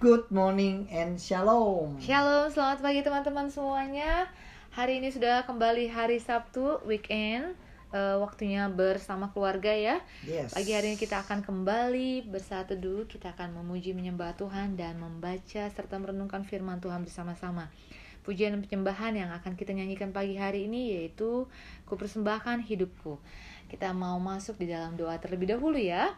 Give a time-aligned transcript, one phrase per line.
[0.00, 2.00] Good morning and shalom.
[2.00, 4.32] Shalom, selamat pagi teman-teman semuanya.
[4.72, 7.52] Hari ini sudah kembali hari Sabtu, weekend.
[7.92, 10.00] Eh, waktunya bersama keluarga ya.
[10.24, 10.56] Yes.
[10.56, 13.04] Pagi hari ini kita akan kembali bersatu dulu.
[13.12, 17.68] Kita akan memuji menyembah Tuhan dan membaca serta merenungkan firman Tuhan bersama-sama.
[18.24, 21.44] Pujian dan penyembahan yang akan kita nyanyikan pagi hari ini yaitu
[21.84, 23.20] Kupersembahkan hidupku.
[23.68, 26.16] Kita mau masuk di dalam doa terlebih dahulu ya.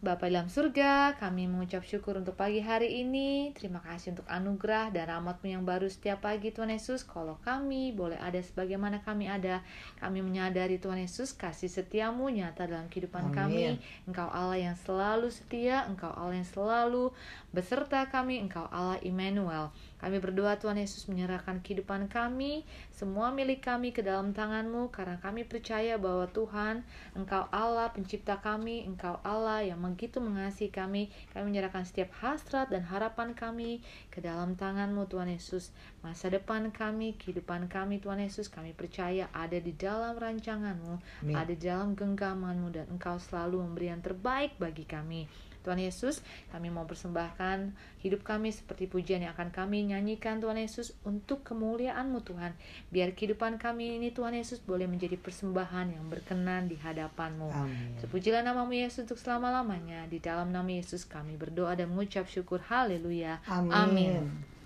[0.00, 3.52] Bapa dalam surga, kami mengucap syukur untuk pagi hari ini.
[3.52, 7.04] Terima kasih untuk anugerah dan rahmatmu yang baru setiap pagi Tuhan Yesus.
[7.04, 9.60] Kalau kami boleh ada sebagaimana kami ada,
[10.00, 13.36] kami menyadari Tuhan Yesus kasih setiamu nyata dalam kehidupan Amin.
[13.36, 13.62] kami.
[14.08, 17.12] Engkau Allah yang selalu setia, Engkau Allah yang selalu
[17.50, 19.74] beserta kami, Engkau Allah Immanuel.
[20.00, 25.44] Kami berdoa Tuhan Yesus menyerahkan kehidupan kami, semua milik kami ke dalam tanganmu karena kami
[25.44, 26.80] percaya bahwa Tuhan
[27.12, 31.12] Engkau Allah pencipta kami, Engkau Allah yang begitu mengasihi kami.
[31.36, 35.74] Kami menyerahkan setiap hasrat dan harapan kami ke dalam tanganmu Tuhan Yesus.
[36.00, 40.94] Masa depan kami, kehidupan kami Tuhan Yesus, kami percaya ada di dalam rancanganmu,
[41.28, 41.34] Amin.
[41.36, 45.28] ada di dalam genggamanmu dan Engkau selalu memberi yang terbaik bagi kami.
[45.60, 50.96] Tuhan Yesus, kami mau persembahkan hidup kami seperti pujian yang akan kami nyanyikan Tuhan Yesus
[51.04, 52.56] untuk kemuliaan-Mu Tuhan.
[52.88, 57.48] Biar kehidupan kami ini Tuhan Yesus boleh menjadi persembahan yang berkenan di hadapan-Mu.
[57.52, 57.96] Amin.
[58.00, 60.08] Terpujilah namamu Yesus untuk selama-lamanya.
[60.08, 62.64] Di dalam nama Yesus kami berdoa dan mengucap syukur.
[62.64, 63.44] Haleluya.
[63.48, 63.70] Amin.
[63.70, 64.59] Ini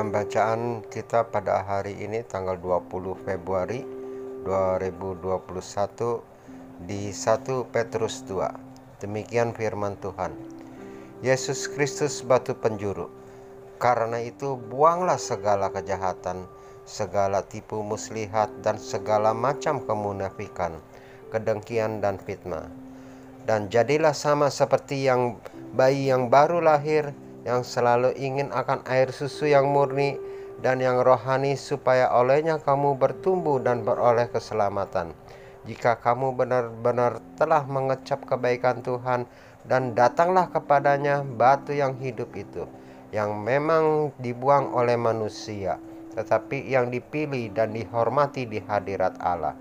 [0.00, 3.84] Pembacaan kita pada hari ini tanggal 20 Februari
[4.48, 9.04] 2021 di 1 Petrus 2.
[9.04, 10.32] Demikian firman Tuhan.
[11.20, 13.12] Yesus Kristus batu penjuru.
[13.76, 16.48] Karena itu buanglah segala kejahatan,
[16.88, 20.80] segala tipu muslihat dan segala macam kemunafikan,
[21.28, 22.72] kedengkian dan fitnah.
[23.44, 25.36] Dan jadilah sama seperti yang
[25.76, 27.12] bayi yang baru lahir
[27.44, 30.20] yang selalu ingin akan air susu yang murni
[30.60, 35.16] dan yang rohani supaya olehnya kamu bertumbuh dan beroleh keselamatan.
[35.64, 39.28] Jika kamu benar-benar telah mengecap kebaikan Tuhan
[39.68, 42.64] dan datanglah kepadanya batu yang hidup itu,
[43.12, 45.76] yang memang dibuang oleh manusia,
[46.16, 49.52] tetapi yang dipilih dan dihormati di hadirat Allah.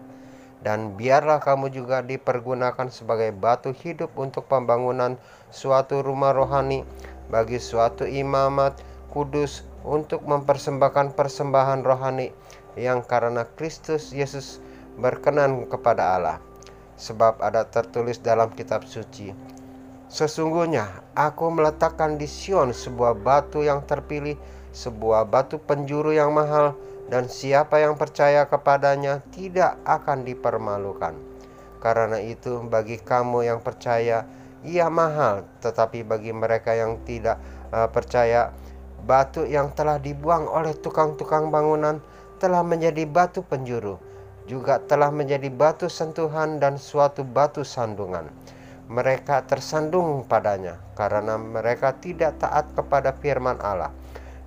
[0.60, 5.16] Dan biarlah kamu juga dipergunakan sebagai batu hidup untuk pembangunan
[5.52, 6.84] suatu rumah rohani
[7.30, 8.82] bagi suatu imamat
[9.14, 12.34] kudus untuk mempersembahkan persembahan rohani
[12.76, 14.60] yang karena Kristus Yesus
[15.00, 16.38] berkenan kepada Allah.
[17.00, 19.32] Sebab ada tertulis dalam kitab suci,
[20.10, 24.34] Sesungguhnya aku meletakkan di Sion sebuah batu yang terpilih,
[24.74, 26.74] sebuah batu penjuru yang mahal,
[27.14, 31.14] dan siapa yang percaya kepadanya tidak akan dipermalukan.
[31.78, 34.26] Karena itu, bagi kamu yang percaya,
[34.64, 37.40] ia mahal, tetapi bagi mereka yang tidak
[37.72, 38.52] uh, percaya,
[39.08, 42.04] batu yang telah dibuang oleh tukang-tukang bangunan
[42.40, 44.00] telah menjadi batu penjuru,
[44.48, 48.28] juga telah menjadi batu sentuhan dan suatu batu sandungan.
[48.90, 53.94] Mereka tersandung padanya karena mereka tidak taat kepada firman Allah.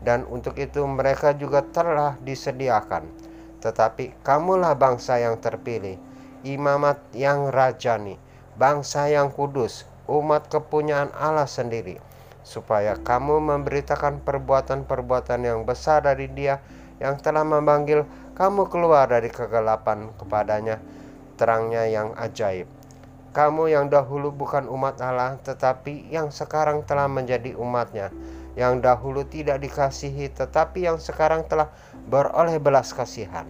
[0.02, 3.06] Dan untuk itu mereka juga telah disediakan.
[3.62, 5.94] Tetapi kamulah bangsa yang terpilih
[6.42, 8.18] imamat yang rajani
[8.58, 11.98] bangsa yang kudus umat kepunyaan Allah sendiri
[12.42, 16.58] supaya kamu memberitakan perbuatan-perbuatan yang besar dari dia
[16.98, 20.82] yang telah memanggil kamu keluar dari kegelapan kepadanya
[21.38, 22.66] terangnya yang ajaib
[23.32, 28.12] kamu yang dahulu bukan umat Allah, tetapi yang sekarang telah menjadi umatnya.
[28.60, 31.72] Yang dahulu tidak dikasihi, tetapi yang sekarang telah
[32.12, 33.48] beroleh belas kasihan.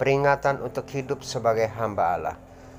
[0.00, 2.36] Peringatan untuk hidup sebagai hamba Allah.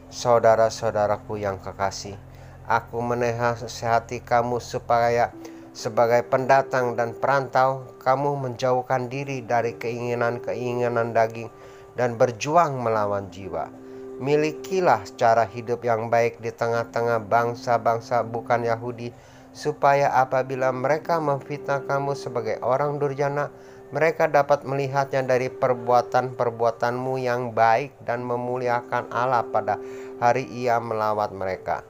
[0.09, 2.17] Saudara-saudaraku yang kekasih,
[2.65, 5.29] aku menasihati kamu supaya
[5.69, 11.53] sebagai pendatang dan perantau, kamu menjauhkan diri dari keinginan-keinginan daging
[11.93, 13.69] dan berjuang melawan jiwa.
[14.17, 19.13] Milikilah cara hidup yang baik di tengah-tengah bangsa-bangsa bukan Yahudi,
[19.53, 23.53] supaya apabila mereka memfitnah kamu sebagai orang durjana,
[23.89, 29.81] mereka dapat melihatnya dari perbuatan-perbuatanmu yang baik dan memuliakan Allah pada
[30.21, 31.81] hari ia melawat mereka.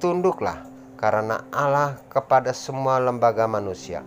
[0.00, 0.64] Tunduklah
[0.96, 4.00] karena Allah kepada semua lembaga manusia,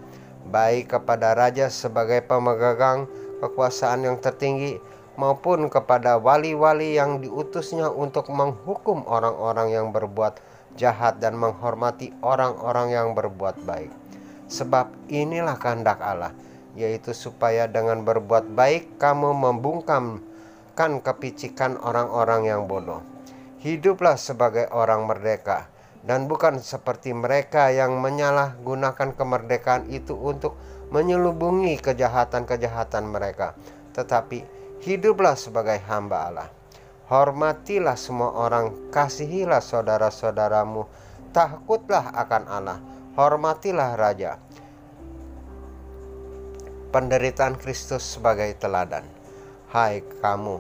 [0.50, 3.06] baik kepada raja sebagai pemegang
[3.38, 4.82] kekuasaan yang tertinggi,
[5.14, 10.42] maupun kepada wali-wali yang diutusnya untuk menghukum orang-orang yang berbuat
[10.78, 13.90] jahat dan menghormati orang-orang yang berbuat baik.
[14.48, 16.32] Sebab inilah kehendak Allah,
[16.76, 23.06] yaitu supaya dengan berbuat baik kamu membungkamkan kepicikan orang-orang yang bodoh.
[23.62, 25.70] Hiduplah sebagai orang merdeka
[26.08, 30.56] dan bukan seperti mereka yang menyalahgunakan kemerdekaan itu untuk
[30.88, 33.60] menyelubungi kejahatan-kejahatan mereka,
[33.92, 34.48] tetapi
[34.88, 36.50] hiduplah sebagai hamba Allah.
[37.08, 40.88] Hormatilah semua orang, kasihilah saudara-saudaramu,
[41.32, 42.80] takutlah akan Allah,
[43.16, 44.40] hormatilah Raja.
[46.98, 49.06] Penderitaan Kristus sebagai teladan.
[49.70, 50.58] Hai kamu,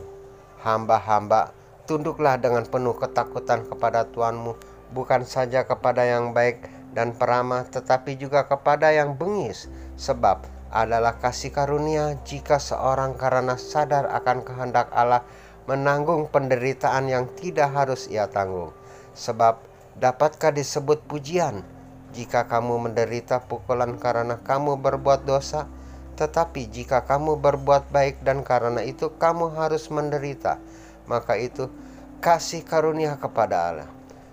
[0.62, 1.50] hamba-hamba,
[1.90, 4.54] tunduklah dengan penuh ketakutan kepada Tuhanmu,
[4.94, 6.62] bukan saja kepada yang baik
[6.94, 9.66] dan peramah, tetapi juga kepada yang bengis,
[9.98, 15.26] sebab adalah kasih karunia jika seorang karena sadar akan kehendak Allah
[15.66, 18.78] menanggung penderitaan yang tidak harus ia tanggung.
[19.18, 19.58] Sebab
[19.98, 21.66] dapatkah disebut pujian
[22.14, 25.66] jika kamu menderita pukulan karena kamu berbuat dosa?
[26.18, 30.58] Tetapi jika kamu berbuat baik dan karena itu kamu harus menderita,
[31.06, 31.70] maka itu
[32.20, 33.90] kasih karunia kepada Allah.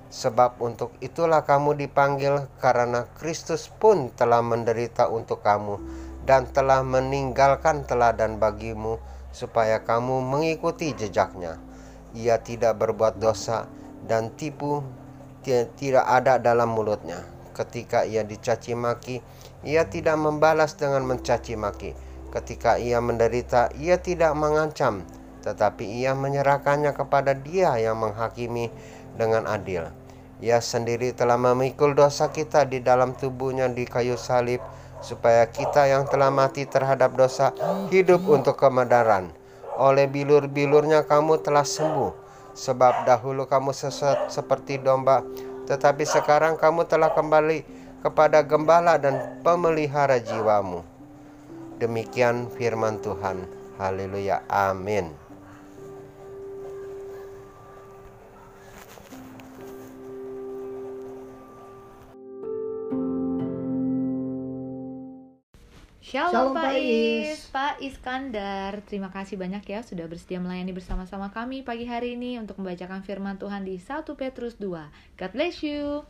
[0.09, 5.76] Sebab untuk itulah kamu dipanggil karena Kristus pun telah menderita untuk kamu
[6.25, 8.97] dan telah meninggalkan teladan bagimu
[9.35, 11.61] supaya kamu mengikuti jejaknya.
[12.14, 13.66] Ia tidak berbuat dosa
[14.06, 14.87] dan tipu
[15.76, 17.20] tidak ada dalam mulutnya.
[17.52, 19.20] Ketika ia dicaci maki,
[19.64, 21.97] ia tidak membalas dengan mencaci maki.
[22.30, 25.04] Ketika ia menderita, ia tidak mengancam,
[25.40, 28.68] tetapi ia menyerahkannya kepada Dia yang menghakimi
[29.16, 29.88] dengan adil.
[30.42, 34.59] Ia sendiri telah memikul dosa kita di dalam tubuhnya di kayu salib
[34.99, 37.52] supaya kita yang telah mati terhadap dosa
[37.92, 39.30] hidup untuk kebenaran.
[39.78, 42.12] Oleh bilur-bilurnya kamu telah sembuh,
[42.56, 45.23] sebab dahulu kamu sesat seperti domba,
[45.71, 50.84] tetapi sekarang kamu telah kembali kepada gembala dan pemelihara jiwamu.
[51.80, 53.49] Demikian firman Tuhan.
[53.80, 54.44] Haleluya.
[54.44, 55.08] Amin.
[66.04, 67.50] Shalom, Shalom, Pak Is.
[67.50, 68.84] Pak Iskandar.
[68.87, 73.40] Terima kasih banyak ya sudah bersedia melayani bersama-sama kami pagi hari ini untuk membacakan firman
[73.40, 75.18] Tuhan di 1 Petrus 2.
[75.18, 76.06] God bless you.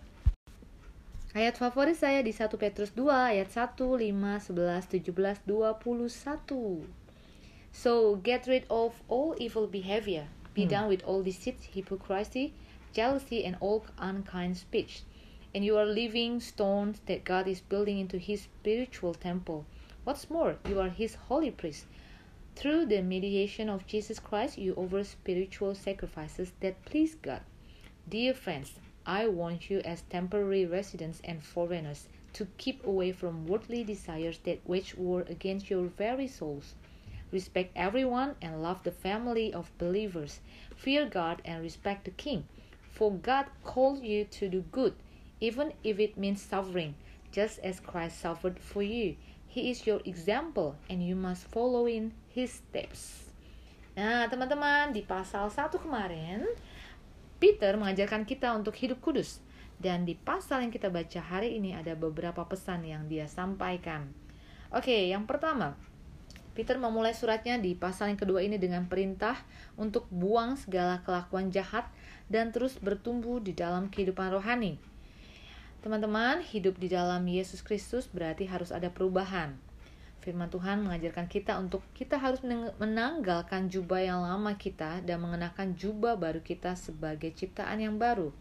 [1.35, 4.15] Ayat favorit saya di 1 Petrus 2 ayat 1, 5, 11,
[4.55, 6.87] 17, 21.
[7.75, 10.31] So get rid of all evil behavior.
[10.55, 12.55] Be done with all deceit, hypocrisy,
[12.95, 15.03] jealousy, and all unkind speech.
[15.51, 19.67] And you are living stones that God is building into His spiritual temple.
[20.07, 21.91] What's more, you are His holy priest.
[22.55, 27.43] Through the mediation of Jesus Christ, you offer spiritual sacrifices that please God.
[28.07, 33.85] Dear friends, I want you as temporary residents and foreigners to keep away from worldly
[33.85, 36.75] desires that wage war against your very souls.
[37.31, 40.41] Respect everyone and love the family of believers.
[40.75, 42.47] Fear God and respect the king.
[42.93, 44.95] For God called you to do good,
[45.41, 46.95] even if it means suffering,
[47.31, 49.17] just as Christ suffered for you.
[49.47, 53.31] He is your example and you must follow in his steps.
[53.95, 56.47] Nah, teman-teman, di pasal 1 kemarin
[57.43, 59.43] Peter mengajarkan kita untuk hidup kudus.
[59.75, 64.11] Dan di pasal yang kita baca hari ini ada beberapa pesan yang dia sampaikan.
[64.71, 65.75] Oke, yang pertama,
[66.55, 69.35] Peter memulai suratnya di pasal yang kedua ini dengan perintah
[69.75, 71.91] untuk buang segala kelakuan jahat
[72.31, 74.79] dan terus bertumbuh di dalam kehidupan rohani.
[75.83, 79.59] Teman-teman, hidup di dalam Yesus Kristus berarti harus ada perubahan.
[80.25, 82.41] Firman Tuhan mengajarkan kita untuk kita harus
[82.81, 88.33] menanggalkan jubah yang lama kita dan mengenakan jubah baru kita sebagai ciptaan yang baru.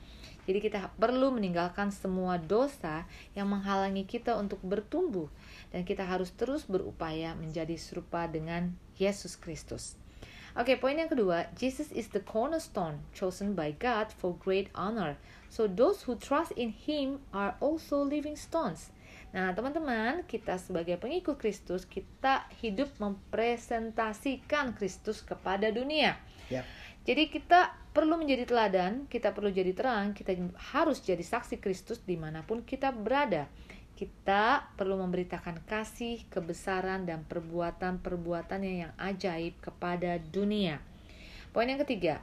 [0.47, 3.03] Jadi kita perlu meninggalkan semua dosa
[3.35, 5.27] yang menghalangi kita untuk bertumbuh
[5.75, 9.99] dan kita harus terus berupaya menjadi serupa dengan Yesus Kristus.
[10.55, 15.19] Oke, poin yang kedua, Jesus is the cornerstone chosen by God for great honor.
[15.51, 18.93] So those who trust in him are also living stones.
[19.33, 26.21] Nah, teman-teman, kita sebagai pengikut Kristus, kita hidup mempresentasikan Kristus kepada dunia.
[26.53, 26.65] Yep.
[27.03, 30.37] Jadi kita perlu menjadi teladan, kita perlu jadi terang, kita
[30.71, 33.49] harus jadi saksi Kristus di mana pun kita berada.
[33.97, 40.77] Kita perlu memberitakan kasih, kebesaran, dan perbuatan-perbuatannya yang ajaib kepada dunia.
[41.49, 42.21] Poin yang ketiga,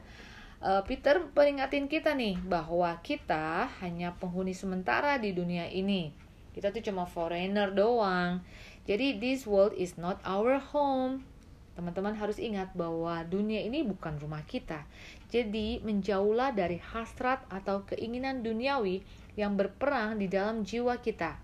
[0.63, 6.30] eh, Peter peringatin kita nih bahwa kita hanya penghuni sementara di dunia ini.
[6.51, 8.43] Kita tuh cuma foreigner doang.
[8.83, 11.23] Jadi this world is not our home.
[11.71, 14.83] Teman-teman harus ingat bahwa dunia ini bukan rumah kita.
[15.31, 18.99] Jadi menjauhlah dari hasrat atau keinginan duniawi
[19.39, 21.39] yang berperang di dalam jiwa kita.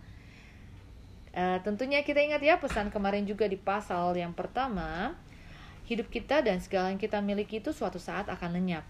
[1.32, 5.14] Uh, tentunya kita ingat ya pesan kemarin juga di pasal yang pertama,
[5.88, 8.84] hidup kita dan segala yang kita miliki itu suatu saat akan lenyap.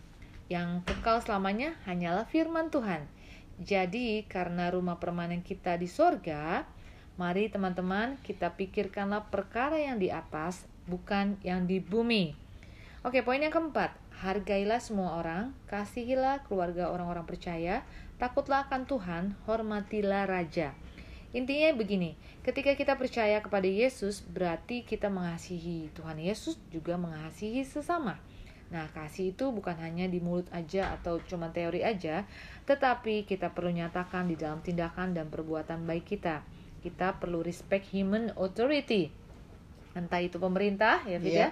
[0.48, 3.06] Yang kekal selamanya hanyalah firman Tuhan.
[3.58, 6.66] Jadi, karena rumah permanen kita di sorga,
[7.18, 12.38] mari teman-teman kita pikirkanlah perkara yang di atas, bukan yang di bumi.
[13.02, 17.82] Oke, poin yang keempat, hargailah semua orang, kasihilah keluarga orang-orang percaya,
[18.22, 20.78] takutlah akan Tuhan, hormatilah raja.
[21.34, 28.18] Intinya begini, ketika kita percaya kepada Yesus, berarti kita mengasihi Tuhan Yesus juga mengasihi sesama.
[28.68, 32.28] Nah, kasih itu bukan hanya di mulut aja atau cuma teori aja,
[32.68, 36.44] tetapi kita perlu nyatakan di dalam tindakan dan perbuatan baik kita.
[36.84, 39.08] Kita perlu respect human authority.
[39.96, 41.48] Entah itu pemerintah ya, Fit Iya.
[41.48, 41.50] ya.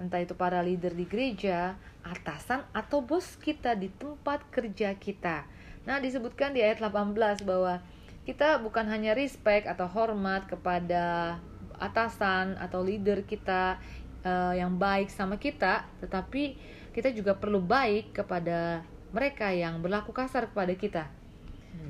[0.00, 5.46] Entah itu para leader di gereja, atasan atau bos kita di tempat kerja kita.
[5.84, 7.84] Nah, disebutkan di ayat 18 bahwa
[8.24, 11.36] kita bukan hanya respect atau hormat kepada
[11.76, 13.76] atasan atau leader kita
[14.24, 16.56] eh, yang baik sama kita, tetapi
[16.96, 18.82] kita juga perlu baik kepada
[19.14, 21.04] mereka yang berlaku kasar kepada kita.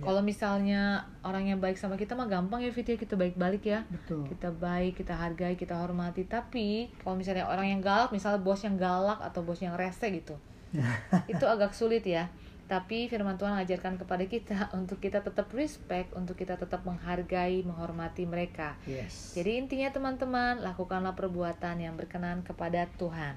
[0.05, 3.65] Kalau misalnya orang yang baik sama kita mah gampang ya Fit ya kita baik balik
[3.65, 3.89] ya.
[3.89, 4.29] Betul.
[4.29, 6.29] Kita baik, kita hargai, kita hormati.
[6.29, 10.37] Tapi kalau misalnya orang yang galak, misalnya bos yang galak atau bos yang rese gitu,
[11.33, 12.29] itu agak sulit ya.
[12.65, 18.25] Tapi firman Tuhan ajarkan kepada kita untuk kita tetap respect, untuk kita tetap menghargai, menghormati
[18.25, 18.81] mereka.
[18.89, 19.37] Yes.
[19.37, 23.37] Jadi intinya teman-teman, lakukanlah perbuatan yang berkenan kepada Tuhan.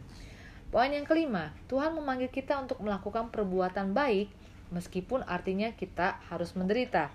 [0.67, 4.27] Poin yang kelima, Tuhan memanggil kita untuk melakukan perbuatan baik
[4.71, 7.07] meskipun artinya kita harus menderita.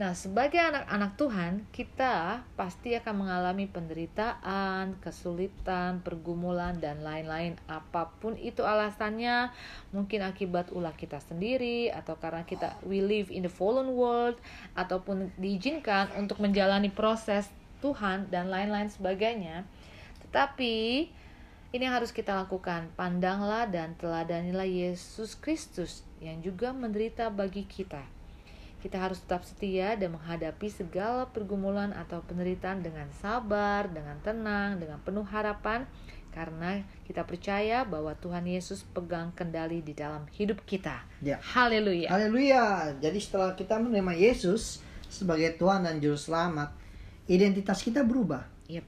[0.00, 7.60] Nah, sebagai anak-anak Tuhan, kita pasti akan mengalami penderitaan, kesulitan, pergumulan, dan lain-lain.
[7.68, 9.52] Apa pun itu alasannya,
[9.92, 14.40] mungkin akibat ulah kita sendiri, atau karena kita we live in the fallen world,
[14.72, 17.52] ataupun diizinkan untuk menjalani proses
[17.84, 19.68] Tuhan, dan lain-lain sebagainya.
[20.24, 21.12] Tetapi,
[21.76, 22.88] ini yang harus kita lakukan.
[22.96, 28.19] Pandanglah dan teladanilah Yesus Kristus yang juga menderita bagi kita.
[28.80, 34.96] Kita harus tetap setia dan menghadapi segala pergumulan atau penderitaan dengan sabar, dengan tenang, dengan
[35.04, 35.84] penuh harapan
[36.30, 41.02] karena kita percaya bahwa Tuhan Yesus pegang kendali di dalam hidup kita.
[41.18, 41.42] Ya.
[41.42, 42.06] Haleluya.
[42.06, 42.94] Haleluya.
[43.02, 44.78] Jadi setelah kita menerima Yesus,
[45.10, 46.70] sebagai Tuhan dan Juru Selamat,
[47.26, 48.46] identitas kita berubah.
[48.70, 48.86] Yep.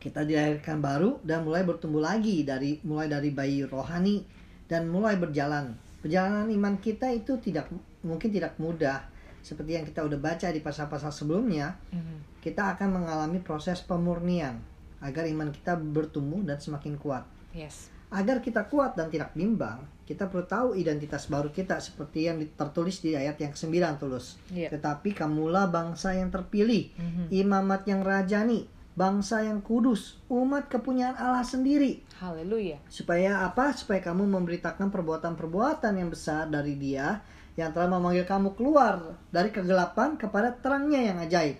[0.00, 4.24] Kita dilahirkan baru dan mulai bertumbuh lagi dari mulai dari bayi rohani
[4.64, 5.76] dan mulai berjalan.
[6.00, 7.68] Perjalanan iman kita itu tidak
[8.00, 9.04] mungkin tidak mudah.
[9.48, 12.44] Seperti yang kita udah baca di pasal-pasal sebelumnya, Mhm.
[12.44, 14.60] kita akan mengalami proses pemurnian
[15.00, 17.24] agar iman kita bertumbuh dan semakin kuat.
[17.56, 17.88] Yes.
[18.12, 23.00] Agar kita kuat dan tidak bimbang, kita perlu tahu identitas baru kita seperti yang tertulis
[23.00, 24.36] di ayat yang ke-9 tulus.
[24.52, 24.68] Iya.
[24.68, 27.24] Tetapi kamulah bangsa yang terpilih, Mhm.
[27.32, 32.02] imamat yang rajani, bangsa yang kudus, umat kepunyaan Allah sendiri.
[32.18, 32.82] Haleluya.
[32.90, 33.70] Supaya apa?
[33.70, 37.22] Supaya kamu memberitakan perbuatan-perbuatan yang besar dari Dia
[37.58, 41.58] yang telah memanggil kamu keluar dari kegelapan kepada terangnya yang ajaib.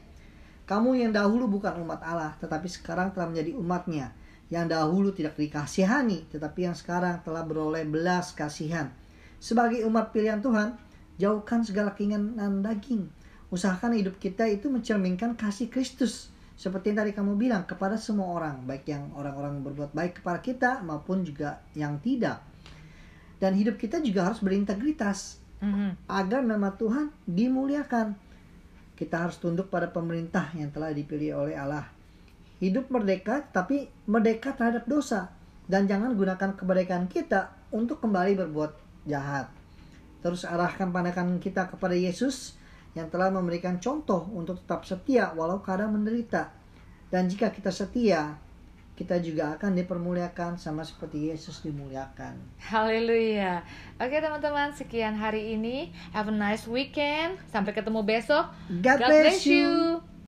[0.63, 4.15] Kamu yang dahulu bukan umat Allah, tetapi sekarang telah menjadi umatnya.
[4.47, 8.95] Yang dahulu tidak dikasihani, tetapi yang sekarang telah beroleh belas kasihan.
[9.43, 10.79] Sebagai umat pilihan Tuhan,
[11.19, 13.11] jauhkan segala keinginan daging.
[13.51, 16.31] Usahakan hidup kita itu mencerminkan kasih Kristus.
[16.55, 18.63] Seperti yang tadi kamu bilang, kepada semua orang.
[18.63, 22.39] Baik yang orang-orang berbuat baik kepada kita, maupun juga yang tidak.
[23.43, 26.07] Dan hidup kita juga harus berintegritas Mhm.
[26.07, 28.15] agar nama Tuhan dimuliakan.
[28.95, 31.87] Kita harus tunduk pada pemerintah yang telah dipilih oleh Allah.
[32.59, 35.31] Hidup merdeka, tapi merdeka terhadap dosa.
[35.71, 38.73] Dan jangan gunakan kemerdekaan kita untuk kembali berbuat
[39.07, 39.47] jahat.
[40.19, 42.59] Terus arahkan pandangan kita kepada Yesus
[42.99, 46.51] yang telah memberikan contoh untuk tetap setia walau kadang menderita.
[47.09, 48.35] Dan jika kita setia,
[48.99, 52.35] kita juga akan dipermuliakan sama seperti Yesus dimuliakan.
[52.59, 53.63] Haleluya.
[54.03, 55.95] Oke teman-teman, sekian hari ini.
[56.11, 57.39] Have a nice weekend.
[57.47, 58.51] Sampai ketemu besok.
[58.83, 60.03] God bless you.